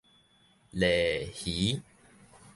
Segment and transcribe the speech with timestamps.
[0.73, 1.83] 鱺魚